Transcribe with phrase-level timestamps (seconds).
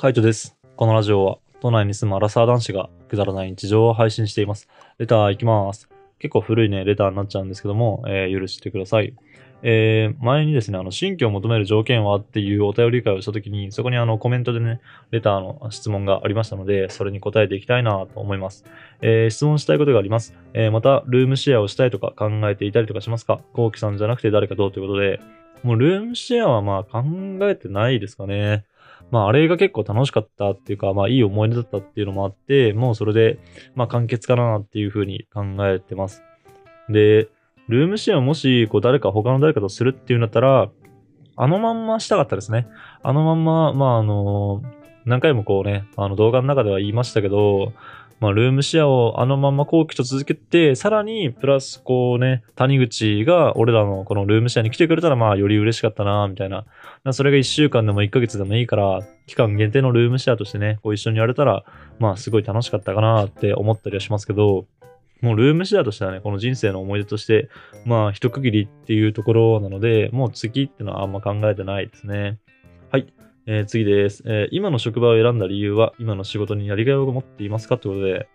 [0.00, 0.56] カイトです。
[0.76, 4.66] このラジオは、都内に住むアラサー男子がくだらない日常を配信しています。
[4.96, 5.90] レター行きます。
[6.18, 9.14] 結構古いね、レターになっちゃうんですけども、えー許してください。
[9.62, 18.64] えー前にですね、あの、新居を求める条件はっていうお便り会をしたときに、そこにあの、コメントでね、レターの質問がありましたので、それに答えていきたいなと思います。
[19.02, 20.34] えー質問したいことがあります。
[20.54, 23.42] えーまた、ルームシェアをしたいとか考えていたりとかしますか？
[23.52, 25.20] コウキさんじゃなくて誰かどうということで、
[25.62, 27.04] もうルームシェアはまあ考
[27.42, 28.64] えてないですかね。
[29.10, 33.38] まああれが結構楽しかったっていうか、まあいい思い出だったっていうのもあって、もうそれで、
[33.74, 36.22] まあ完結かなっていうふうに考えてます。
[36.88, 37.28] で、
[37.68, 40.70] ルームシェアをもし、こう誰か、他の誰かとするっていうんだったら、
[41.36, 42.66] あのまんましたかったですね。
[43.02, 44.62] あのまんま、まああの、
[45.06, 47.72] 何回もこうね、あの動画の中では言いましたけど、
[48.20, 56.66] まあ、ルームシェアをあのまま後期と続けて、さらに、プラス、こうね、谷口が俺らのこのルームシェアに来てくれたら、まあ、より嬉しかったな、みたいな。
[57.12, 61.64] それが1週間でも1ヶ月でもいいから、期間限定のルームシェアとしてね、こう一緒にやれたら、
[61.98, 64.66] まあ、すごい楽しかったかなって思ったりはしますけど、
[65.22, 67.48] もうルームシェアとしてはね、この人生の思い出として、
[67.86, 72.38] まあ、一区切りっていうところなので、もう次っていうのはあんま考えてないですね。
[72.90, 73.12] はい。
[73.52, 78.28] えー次です、えー今の職場を選んだ理由は、今の仕事にやりがいを持っていますかってことで、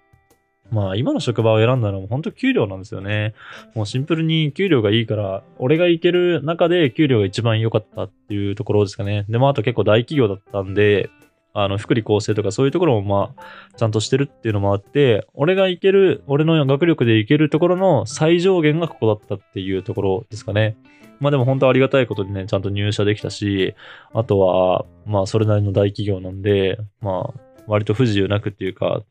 [0.72, 3.34] まあ、今の職場を選んだのも本当給料なんですよね。
[3.76, 9.26] もうシンプルに給料がいいから、俺が行ける中で給料が一番良かったっていうところですかね。
[9.30, 11.10] でもあと結構大企業だったんで、
[11.58, 20.76] あの、福利厚生とかそういうところもまあ、ちゃんとしてるっていうのもあって、俺が行ける、俺の学力で行けるところの最上限がここだったっていうところですかね。
[21.22, 23.74] まあでも本当ありがたいことにね、ちゃんと入社できたし、
[24.14, 29.04] あとは、まあそれなりの大企業なんで、まあ割と不自由なくっていうか、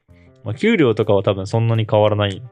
[0.44, 2.42] まあ給料とかは多分そんなに変わらないん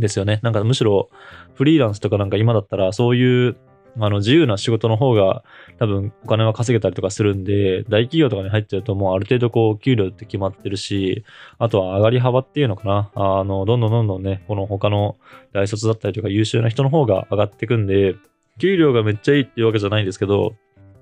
[0.00, 0.40] ですよね。
[0.42, 1.08] なんかむしろ
[1.54, 3.56] フリーランスとかなんか今だったらそういう
[4.00, 5.44] あの自由な仕事の方が
[5.78, 11.24] 多分お金は稼げたりとかするんで、大企業とかに入っちゃうともうある程度こう給料って決まってるし、
[11.58, 13.10] あとは上がり幅っていうのかな。
[13.14, 15.16] あの、どんどんどんどんね、この他の
[15.52, 18.16] 大卒だったりとか優秀な人の方が上がってくんで、
[18.58, 20.54] 給料がめっちゃいいっていうわけじゃないんですけど、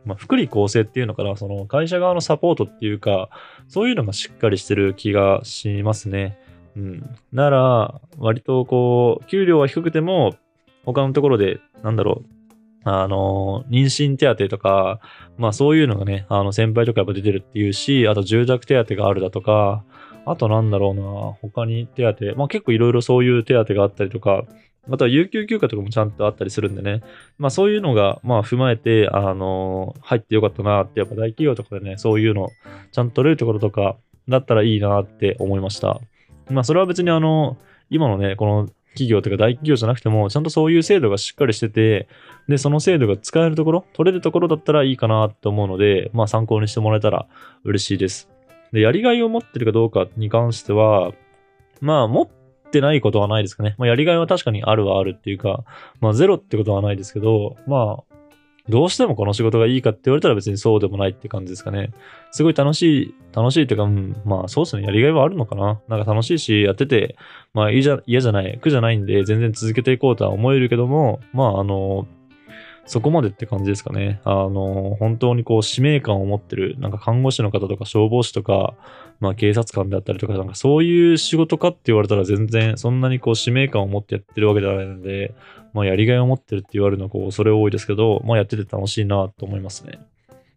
[0.04, 3.28] まあ、福利厚生っていうのかな、その会社側のサポートっていうか、
[3.68, 6.38] そういうのがしっかりしてる気がしますね。
[6.76, 7.16] うん。
[7.32, 10.34] なら、割とこう、給料は低くても、
[10.84, 12.37] 他のところで、なんだろう、
[12.84, 15.00] あの、妊娠手当とか、
[15.36, 19.84] まあそういうのがね、あの先輩とかやっぱ出てるっていうし、あと住宅手当があるだとか、
[20.26, 21.02] あとなんだろうな、
[21.40, 24.44] 他に手当、まあ結構いろいろそういう手当があったりとか、
[24.90, 27.02] あとは有給休暇とかもちゃんとあったりするんでね。
[27.38, 32.48] まあそういうのが、まあ踏まえて、あの入ってよかったなって、やっぱ大企業とかでね、そういうの、
[32.92, 33.96] ちゃんと取れるところとか、
[34.28, 36.00] だったらいいなって思いました。
[36.50, 37.56] まあそれは別にあの、
[37.90, 38.68] 今のね、この
[38.98, 42.08] 企業とか大企業じゃなくても、ちゃんとそういう制度がしっかりしてて、
[42.48, 47.26] で、その制度が使えるところ、取れるところだったらいいかなと思うので、まあ参考にしてもらえたら
[47.64, 48.28] 嬉しいです。
[48.72, 51.12] で、やりがいを持ってるかどうかに関しては、
[51.80, 52.28] まあ持っ
[52.70, 53.74] てないことはないですかね。
[53.78, 55.64] まあやりがいは確かにあるはあるっていうか、
[56.00, 58.14] まあゼロってことはないですけど、まあ、
[58.68, 61.90] どうしてもこの仕事がいいかって言われたら別にそうでもないって感じですかね。
[62.30, 65.80] すごい楽しい、楽しいっていうか、うん、まあそうですね、やりがいはあるのかな。
[65.88, 67.16] なんか楽しいし、やってて、
[67.54, 72.06] まあいいじゃ、嫌じゃない、苦じゃないんで、全然続けていこうとは思えるけども、まああの、
[72.88, 74.20] そこまでって感じですかね。
[74.24, 78.74] あの、本当にこう使命感を持ってる、なんか看護師の方とか消防士とか、
[79.20, 85.34] まあ警察官であったりとか、なんかそういう仕事かって言われたら全然そんなにこう使命感を持ってやってるわけではないので、
[85.74, 89.98] まあやりがいを持ってるって言われるのはこう恐れ多いですけど、まあやってて楽しいなと思いますね。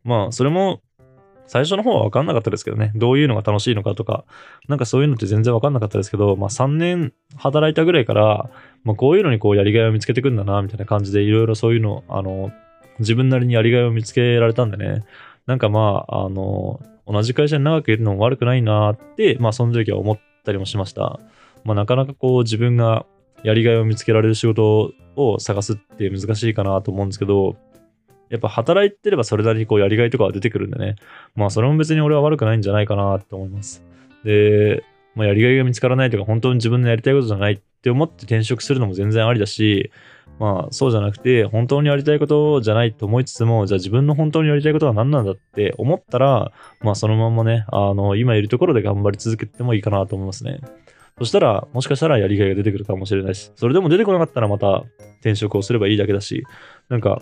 [0.06, 0.82] まあそれも
[1.52, 4.24] 最初の方は分かんなかったですけどね、どういうのが楽しいのかとか、
[4.70, 8.50] なんかそういうのって全然分かんなかったですけど、まあ3年働いたぐらいから、
[8.84, 12.52] まあこういうのにこうやりがいを見つけてくんだな、みたいな感じでいろいろそういうの、あの、
[13.00, 15.04] 自分なりにやりがいを見つけられたんでね、
[15.46, 21.20] なんかまあ、あの、同じ会社に長くいるのも悪くないなって、まあその時は思ったりもしました。
[21.64, 23.06] まあなかなかこう自分が
[23.44, 27.56] やりがいを見つけられる仕事を探すって難しいかなと思うんですけど、
[28.30, 30.96] やっぱ働いてればそれなりにこうやりがいとかは出てくるんでね。
[31.36, 33.84] まあそれも別に俺は悪くないんじゃないかなと思います。
[34.24, 34.84] で、
[35.16, 39.92] まあ、やりがいが見つからないとか本当に自分のやりたいことじゃないっって思って転職するのも全然ありだし、
[40.40, 46.52] まあそうじゃなくて本当にやりたいことじゃないと思いつつも、じゃあ自分の本当にやりたいことは何なんだって思ったら、
[46.82, 50.60] まあそのまんまね、あの、今いるところで頑張り続けてもいいかなと思いますね。
[51.18, 54.84] そしたら、もしかしたらやりがいが出てくるかもしれないし、それでも出てこなかったらまた
[55.22, 56.44] 転職をすればいいだけだし、
[56.90, 57.22] なんか、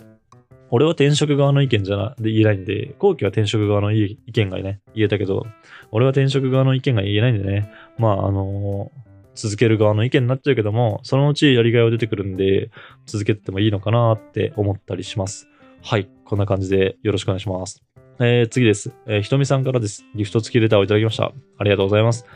[0.70, 5.46] 俺は転職側の意見じゃな、で言えないんで、後期は転職側の意見がね、言えたけど、
[5.90, 8.92] 俺は転職側の意見が言えないんでね、まあ、あの
[9.40, 12.70] 続ける側の意見になっちゃうけども、そのうちやりがいは出てくるんで、
[13.06, 15.48] 続けててもいいのかなって思ったりします。
[15.82, 17.82] はい、こんな感じでよろしくお願いします。
[18.20, 18.92] えー、次です。
[19.06, 20.04] えーひとみさんからです。
[20.14, 21.32] ギフト付きレターをいただきました。
[21.58, 22.26] ありがとうございます。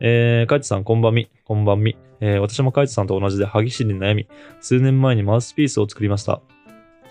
[0.00, 1.98] えー、カイトさん、こんばんみ、こんばんみ。
[2.20, 4.26] えー私もカイトさんと同じで歯ぎしりに悩み、
[4.60, 6.40] 数年前にマウスピースを作りました。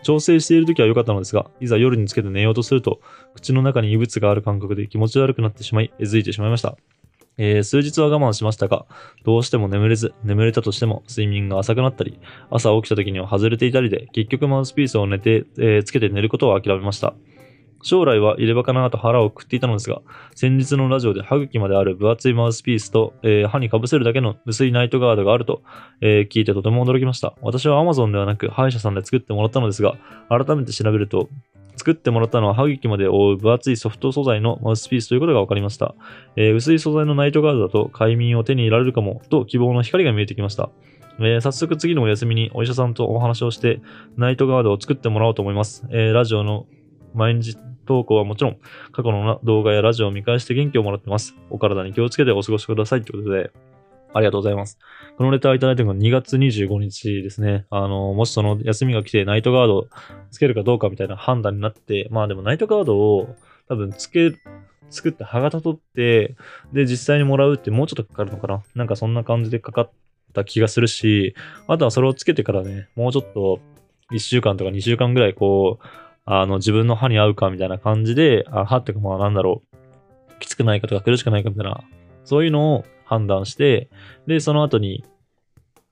[0.01, 3.01] 調整している時は良かったのですが、いざ夜につけて寝ようとすると、
[3.35, 6.75] 口の中に異物がある感覚で気持ち悪くなってしまい、えずいてしまいました。
[7.38, 8.85] えー数日は我慢しましたが、
[9.24, 12.19] どうしても眠れず、眠れたとしても睡眠が浅くなったり、
[12.50, 17.13] 朝起きた時には外れていたりで、結局マウスピースを寝て、えーつけて寝ることを諦めました。
[17.85, 20.01] 将来は入れ歯かなと腹をくっていたのですが、
[20.35, 25.63] 先日のラジオで歯茎まである分厚いマウスピースと、えー歯にかぶせるだけの薄いナイトガードがあると、
[26.01, 27.36] えー聞いてとても驚きました。
[27.41, 29.97] 私は Amazon ではなく歯医者さんで作ってもらったのですが、
[30.29, 31.29] 改めて調べると、
[31.75, 35.95] 作ってもらったのは歯茎まで覆う分厚いソフト素材のマウスピースということが分かりました。
[36.35, 40.69] えー薄い素材のナイトガードだと快眠を手に入れられるかもと希望の光が見えてきました。
[41.19, 43.81] えー早速次のお休みにお医者さんとお話をして
[44.17, 45.85] ナイトガードを作ってもらおうと思います。
[45.89, 46.65] えーラジオの
[47.13, 48.57] 毎日投稿はもちろん
[48.91, 51.35] 過去の動画やラジオを見返して元気をもらってます。
[51.49, 53.51] お体に気をつけてお過ごしくださいということで、
[54.13, 54.77] ありがとうございます。
[55.18, 57.65] このレターいただいたのが2月25日ですね。
[57.69, 59.88] あの、もしその休みが来てナイトガード
[60.31, 63.36] つけるかどうかみたいな判断になって、まあでもナイトガードを
[63.68, 64.33] 多分つけ、
[64.89, 66.36] 作って歯型取って、
[66.71, 68.63] で、実際にもらうってもうちょっとかかるのかな？
[68.75, 69.92] なんかそんな感じでかかっ
[70.33, 71.36] た気がするし、
[71.68, 73.60] あとはそれをつけてからね、もうちょっと
[74.12, 75.86] 1週間とか2週間ぐらいこう、
[76.25, 81.83] あの、自分の歯に合うかみたいな感じで、あ歯ってかまあなんだろう、きつくないかとか苦しくないかみたいな、
[82.24, 83.89] そういうのを判断して、
[84.27, 85.03] で、その後に、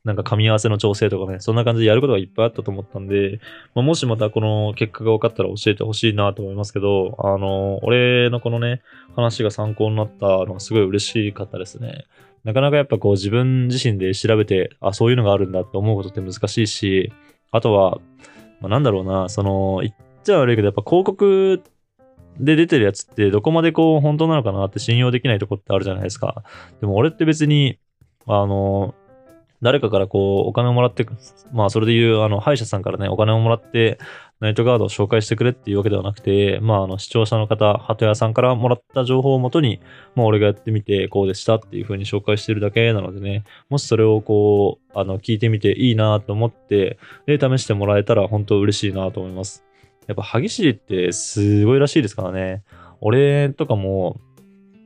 [0.04, 3.40] なんか噛み合わせの調整とかね、そんな感じでやることがいっぱいあったと思ったんで、
[3.75, 8.81] まあ、もしまたこの結果が分かったら教えてほしいなと思いますけど、あの、俺のこのね、
[9.16, 12.06] 話が参考になったのがすごい嬉しかったですね。
[12.44, 17.13] なかなかやっぱこう自分自身で調べて、あ、そういうのがあるんだって思うことって難しいし、
[17.52, 18.00] あとは、
[18.60, 19.94] まあ、なんだろうな、その、言っ
[20.24, 21.62] ちゃ悪いけど、やっぱ広告
[22.39, 26.44] で出てるやつってどこまでこう本当なのかなって信用できないとこってあるじゃないですか。
[26.80, 27.78] でも俺って別に、
[28.28, 28.95] あの、
[29.62, 31.06] 誰かからこうお金をもらって、
[31.51, 34.00] まあそれで言うあの歯医者さんからね、お金をもらって
[34.39, 39.80] ナイトガードを紹介してくれっていうわけではなくて、まああの視聴者の方、鳩屋さんからもらった情報をもとに、
[40.16, 49.63] まあ俺がやってみてこうでしたっていう風に紹介してるだけなのでね、もしそれをこう、あの聞いてみていいなと思って、で試してもらえたら本当嬉しいなと思います。
[50.07, 52.63] やっぱ歯ぎしりってすごいらしいですからね。
[53.01, 54.19] 俺とかも、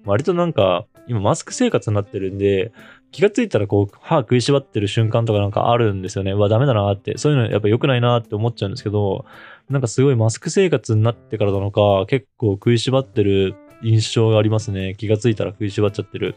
[0.05, 2.71] 割となんか、今マスク生活になってるんで、
[3.11, 6.31] 気がついたらこう、歯食いしばってる瞬間とかなんかあるんですよね。
[6.31, 7.17] うわ、ダメだなって。
[7.17, 9.25] そういうのやっぱ良くないなって思っちゃうんですけど、
[9.69, 14.95] なんかすごいマスク生活になってからなのか、結構食いしばってる印象がありますね。
[14.97, 16.35] 気がついたら食いしばっちゃってる。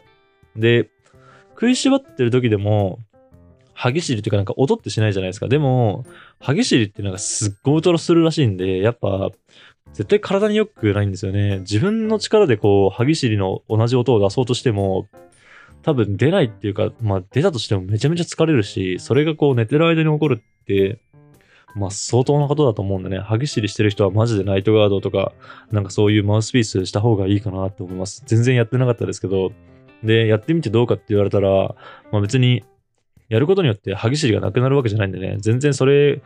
[0.55, 0.89] で、
[1.51, 2.99] 食いしばってる時でも、
[3.79, 5.47] 歯ぎしりっていうかなんか音ってしないじゃないですか。
[5.47, 6.05] でも、
[6.41, 9.31] 歯ぎしりってなんかすっごい音するらしいんで、やっぱ、
[9.93, 11.59] 絶対体に良くないんですよね。
[11.59, 15.07] 自分の力でこう、歯ぎしりの同じ音を出そうとしても、
[15.81, 20.99] 多分出ないっていうか、まあ出たとしてもめちゃめちゃ疲れるし、それがこう寝てる間に起こるって、
[21.73, 25.31] まあ相当なことだと思うんでね、歯ぎしりしてる人はマジでナイトガードとか、
[25.71, 28.23] なんかそういうマウスピースした方がいいかなって思います。
[28.25, 29.53] 全然やってなかったですけど、
[30.03, 31.75] で、やってみてどうかって言われたら、
[32.11, 32.65] まあ別に、
[33.29, 36.21] やることによって歯ぎしりがなくなるわけじゃないんでね、全然それ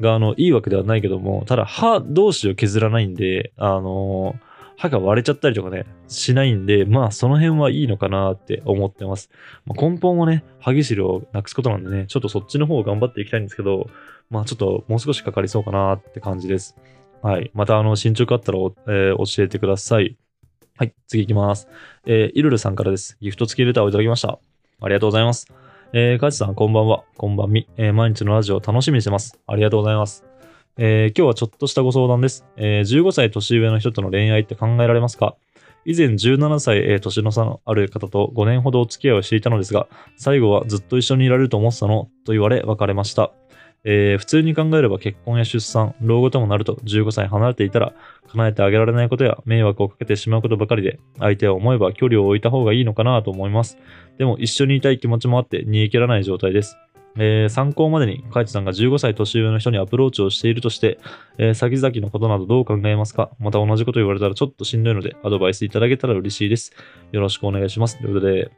[0.00, 4.34] があのいいわけではないけども、ただ歯同士を削らないんで、あの
[4.76, 9.30] 歯が割れちゃったりとかね、しないんで、まあその辺はいいのかなって思ってます。
[9.64, 13.88] まあ、根本はね、歯ぎしりをなくすことなんでね、ちょっとそっちの方を頑張っていきたいんですけど、
[14.30, 16.76] まあちょっともう少しかかりそうかなって感じです。
[17.22, 17.50] はい。
[17.54, 20.16] またあの進捗あったら、えー教えてください。
[20.76, 20.94] はい。
[21.06, 21.68] 次行きます。
[22.04, 23.16] えーイルルさんからです。
[23.20, 24.38] ギフト付きレターをいただきました。
[24.82, 25.65] ありがとうございます。
[25.92, 27.04] えー、カジさん、こんばんは。
[27.16, 27.68] こんばんみ。
[27.76, 29.38] えー毎日のラジオ楽しみにしてます。
[29.46, 30.24] ありがとうございます。
[30.76, 32.44] えー今日はちょっとしたご相談です。
[32.56, 35.36] えー15歳年上の人との恋愛って考えられますか？
[35.84, 43.30] 以前17歳、えー年の差のある方と5年ほどお付き合いをしていたのですが、最後はずっと一緒にいられると思ってたのと言われ別れました。
[43.88, 47.94] えー普通に考えれば結婚や出産、老後ともなると15歳離れていたら
[48.32, 53.78] 叶えてあげられないことや迷惑をかけてしまうことばかりで、相手を思えば距離を置いた方がいいのかなと思います。
[54.18, 56.76] でも一緒にいたい気持ちもあって煮え切らない状態です。
[57.18, 60.98] えー参考までに、カイトさんが15歳年上の人にアプローチをしているとして、
[61.38, 63.30] えー先々のことなどどう考えますか？
[63.38, 66.72] また同じこと言われたらちょっとしんどいので、アドバイスいただけたら嬉しいです。
[67.12, 67.98] よろしくお願いします。
[67.98, 68.50] ということで、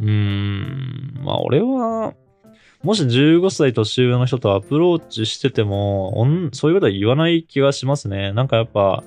[0.00, 2.14] うーん、まあ俺は、
[2.82, 8.32] もし15歳年上の人とアプローチしてても、そういうことは言わない気がしますね。
[8.32, 9.02] なんかやっぱ、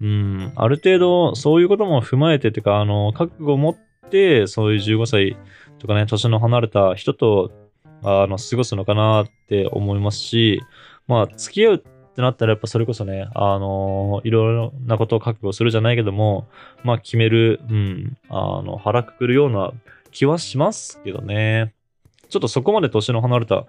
[0.00, 3.76] うん、ある程度そういうことも踏まえてっていうか、あの、覚悟を持っ
[4.10, 5.36] て、そういう15歳
[5.78, 7.50] とかね、年の離れた人と、
[8.02, 10.60] あの、過ごすのかなって思いますし、
[11.06, 11.78] まあ、付き合うっ
[12.16, 16.48] てなったら、やっぱそれこそね、あのいろいろなことを覚悟するじゃないけども、
[16.82, 19.72] まあ決める、うん、あの、腹くくるような
[20.12, 21.74] 気はしますけどね。
[22.28, 23.66] ちょっとそこまで年の離れた、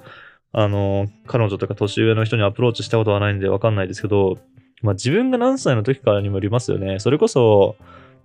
[0.54, 4.38] あの彼女とか年上の人にアプローチしたことはないんでわかんないですけど、
[4.82, 7.00] まあ自分が何歳の時からにもよりますよね。
[7.00, 7.76] それこそ、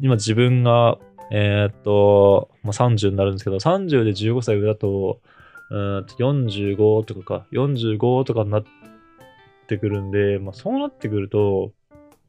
[0.00, 0.98] 今自分が、
[1.30, 5.20] えーっと、まあ、30になるんですけど、30で15歳上だと、
[5.70, 8.64] うんと45とかか、45とかになっ
[9.66, 11.72] てくるんで、まあそうなってくると、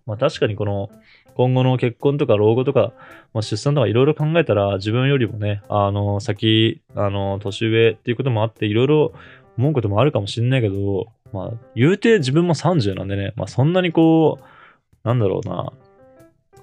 [0.05, 0.89] まあ確かにこの、
[1.35, 2.93] 今後の結婚とか老後とか、
[3.33, 9.13] まあ、出産とかいろいろ考えたら、自分よりもね、あの、先、あの、年上っていうこともあって、いろいろ
[9.57, 15.73] 思うこともあるかもしんないけど、まあ、言うて自分も30なんでね、まあそんなにこう、なんだろうな、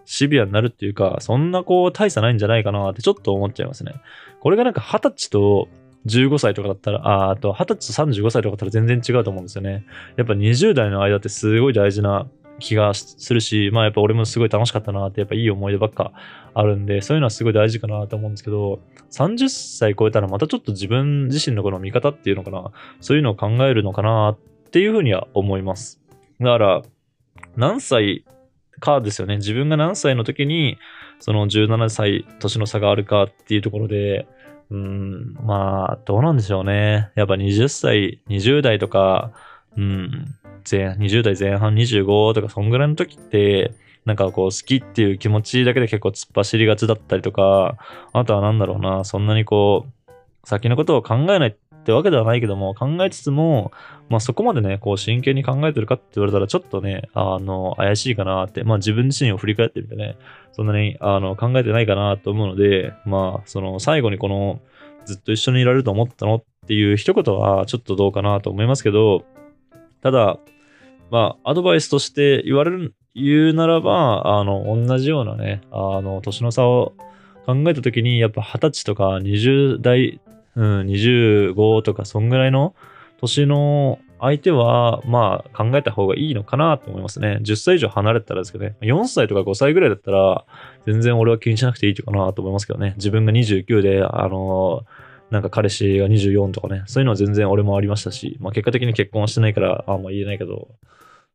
[0.04, 3.94] シビアになるっていうか、そんなこう大差ないんじゃないかなってちょっと思っちゃいますね。
[4.40, 5.68] これがなんか20歳と
[6.06, 9.84] 15歳とかだったら、ああと20歳と35歳とかだったら全然違うと思うんですよね。
[10.16, 12.26] やっぱ20代の間ってすごい大事な
[12.60, 16.12] 気がするし、まあやっぱ俺もすごい楽しかったなって、やっぱいい思い出ばっか
[16.54, 24.38] あるんで、そういうのはすごい大事かなと思うんですけど、30歳超えたらまたちょっと自分自身のこの見方っていうのかな、そういうのを考えるのかなっ
[24.70, 26.00] ていうふうには思います。
[26.40, 26.82] だから、
[27.56, 28.24] 何歳
[28.78, 29.36] かですよね。
[29.36, 30.78] 自分が何歳の時に、
[31.18, 34.26] その17歳年の差があるかっていうところで、
[34.70, 37.10] うん、まあ、どうなんでしょうね。
[37.16, 39.32] やっぱ20歳、20代とか、
[39.76, 40.34] うん、
[40.68, 43.72] 前20代前半25とか、そんぐらいの時って、
[44.04, 47.76] なんかこう好きっていう気持ちだけで結構突っ走りがちだったりとか、
[48.12, 50.10] あとはなんだろうな、そんなにこう、
[50.44, 53.72] 先のことを考えないってわけではないけども、考えつつも、
[54.08, 60.16] まあそこまでね、こう真剣に考えてるかって言われたらちょっとね、あの、怪しいかなって、まあ自分自身を振り返ってみてね、
[60.52, 64.60] そんなにあの考えてないかなと思うので、まあその最後にこの、
[65.04, 69.24] ずっと一緒にいられると思ったのっていう一言はちょっとどうかなと思いますけど、
[70.02, 70.38] ただ、
[71.10, 76.94] まあアドバイスとして言われる、言うならば、あの、同じようなね、あの、年の差を
[77.46, 80.20] 考えたときに、やっぱ20歳とか20代、
[80.56, 82.74] うん、25とか、そんぐらいの
[83.20, 87.38] 年の相手は、まあ、考えた方がいいのかなと思いますね。
[87.42, 88.76] 10歳以上離れてたらですけどね。
[88.82, 90.44] 4歳とか5歳ぐらいだったら、
[90.86, 92.94] 全然俺は気にしなくていいかなと思いますけどね。
[92.96, 94.84] 自分が29で、あの
[95.30, 96.82] なんか彼氏が24とかね。
[96.86, 100.68] そういうのは全然俺もありましたし、まあ結果的に結婚はしてないから、あんま言えないけど、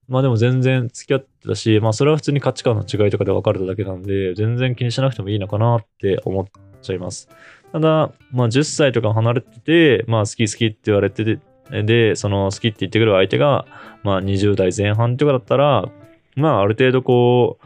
[0.08, 6.46] まあでも全然付き合ってたし、まあそれは普通に価値観の違いとかで別れただけなんで、全然気にしなくてもいいのかなって思っ
[6.82, 7.30] ちゃいます。
[7.72, 11.40] ただ、まあ10歳とか離れてて、まあ好き好きって言われてて、
[11.84, 13.66] で、その好きって言ってくる相手が、
[14.04, 15.90] まあ20代前半とかだったら、
[16.36, 17.60] まあある程度こ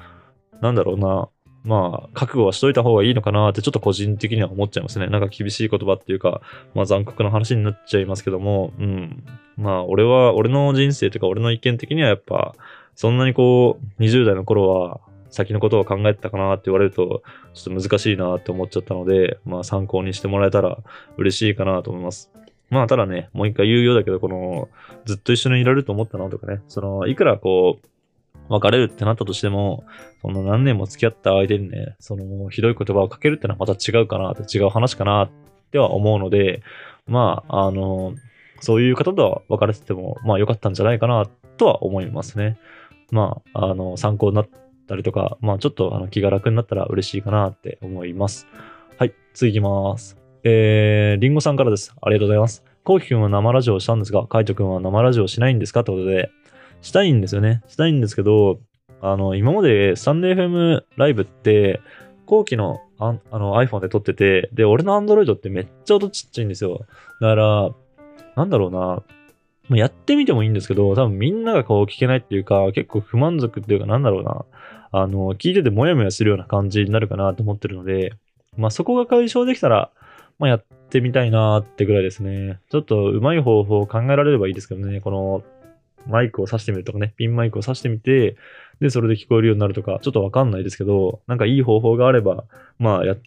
[0.62, 1.28] う、なんだろうな、
[1.64, 5.08] まあ覚悟はしといた方がいいのかなってちょっと個人的には思っちゃいますね。
[5.08, 6.42] なんか厳しい言葉っていうか、
[6.74, 9.24] まあ残酷な話になっちゃいますけども、うん。
[9.58, 12.56] まあ俺は、俺の人生というか俺の意見的にはやっぱ、
[12.96, 15.00] そんなにこう、20代の頃は
[15.30, 17.24] 先のことを考えてたかなって言われると、
[17.54, 20.78] ちょっと難しいなって思っちゃったので、まあ参考にしてもらえたら
[21.18, 22.32] 嬉しいかなと思います。
[22.70, 24.70] まあただね、もう一回言うようだけど、この、
[25.06, 27.88] ずっと一緒にいられると思ったなとかね、その、いくらこう、
[28.50, 29.86] 別れるってなったとしても、
[30.22, 35.30] その何年も付き合った相手にね、その、ひどい言葉をかけるってのはまた違うかな、違う話かなっ
[35.72, 36.64] ては思うので、
[37.08, 38.16] まあ、あの、
[38.62, 41.28] そういう方とは別れてても、まあ良かったんじゃないかな
[41.58, 42.58] とは思いますね。
[43.12, 44.50] まあ、あの、参考になっ
[44.88, 48.48] たりとか、まあちょっとあの気が楽になったら嬉しいかなって思います。
[48.98, 50.18] はい、次行きます。
[50.44, 51.94] えー、リンゴさんからです。
[52.02, 52.64] ありがとうございます。
[52.84, 56.32] コウキ君は生ラジオをしたんですが、カイト君は生ラジオをしないんですかってことで、
[56.82, 57.62] したいんですよね。
[57.68, 58.60] したいんですけど、
[59.02, 61.82] あの、今までスタンデー FM ライブって、
[62.26, 66.86] 後期のああの iPhone で撮ってて、で、俺の Android ってめっちゃ音ちっちゃいんですよ。
[67.22, 67.70] だから、
[68.36, 69.02] なんだろうな、
[69.70, 74.46] まやってみてもいいんですけど、多分みんながこう聞けないっていうか、結構不満足っていうか、なんだろうな、
[74.92, 78.14] あの、聞いててモヤモヤするような感じになるかなと思ってるので、
[78.58, 79.92] まあそこが解消できたら、
[80.40, 82.60] まあやってみたいなってぐらいですね。
[82.70, 85.44] ちょっとうまい方法を考えられればいいですけどね、この、
[86.08, 88.36] マイクを挿してみるとかね、ピンマイクを挿してみて、
[88.80, 92.46] で、それで聞こえるようになるとか、ちょっとわかんないですけど、なんかいい方法があれば、
[92.78, 93.18] まあやっ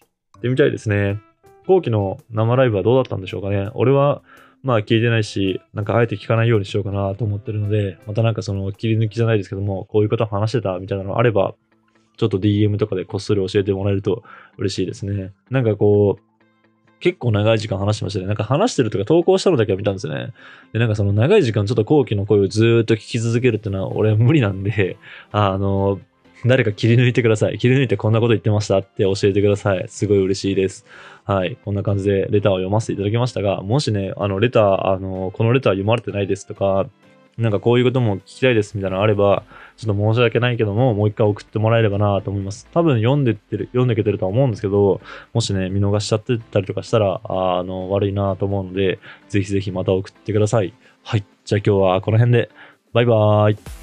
[0.41, 1.21] てみたいですね。
[1.67, 3.71] 後期の生ライブはどうだったんでしょうかね。
[3.75, 4.23] 俺は、
[4.63, 11.55] まあ聞いてないし、なんかあえて聞かないようにしようかなと思ってるので、またなんかその切り抜きじゃないですけども、こういうこと話してたみたいなのあれば、
[12.17, 14.23] ちょっと DM とかでこっそり教えてもらえると
[14.59, 15.33] 嬉しいですね。
[15.51, 16.23] なんかこう、
[17.03, 18.27] 結構長い時間話してましたね。
[18.27, 20.33] なんか話してるとか投稿したのだけは見たんですよね。
[20.73, 24.97] で、なんかその長い時間ちょっと後期の声をずーっと聞き続けるっていうのは俺は無理なんで、
[25.33, 26.01] あの、
[26.47, 27.59] 誰か切り抜いてください。
[27.59, 29.85] 切り抜いてこんなこと言ってましたって教えてください。
[29.89, 30.87] すごい嬉しいです。
[31.25, 31.57] はい。
[31.65, 36.87] こんな感じでレターを読ませていただきましたが、もしね、あの、レター、あの、このレター読まれてないですとか、
[37.39, 39.45] なんかこういうことも聞きたいですみたいなのあれば、
[39.77, 42.69] ちょっと申し訳ないけども、もう一回送ってもらえればなと思います。
[42.73, 45.01] 多分読んでってる、読んでいけてるとは思うんですけど、
[45.33, 48.99] もしね、見逃しちゃってたりとかしたら、ああの、悪いなと思うので、
[49.29, 50.75] ぜひぜひまた送ってください。
[51.03, 51.25] はい。
[51.45, 52.51] じゃあ今日はこの辺で、
[52.93, 53.82] バイバーイ。